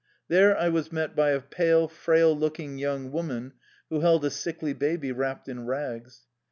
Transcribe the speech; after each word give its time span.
There 0.29 0.57
I 0.57 0.67
was 0.67 0.91
met 0.91 1.15
by 1.15 1.29
a 1.29 1.39
pale, 1.39 1.87
frail 1.87 2.35
looking 2.35 2.79
young 2.79 3.11
woman 3.11 3.53
who 3.91 3.99
held 3.99 4.25
a 4.25 4.31
sickly 4.31 4.73
baby 4.73 5.11
wrapped 5.11 5.47
in 5.47 5.67
rags. 5.67 6.25